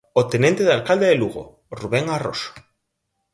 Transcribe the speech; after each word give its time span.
O 0.19 0.21
tenente 0.31 0.61
de 0.65 0.75
alcalde 0.77 1.09
de 1.09 1.17
Lugo, 1.21 1.43
Rubén 1.79 2.05
Arroxo. 2.09 2.51